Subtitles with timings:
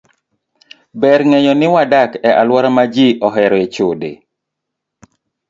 [1.01, 4.11] Ber ng'eyo ni wadak e alwora ma ji oheroe chode.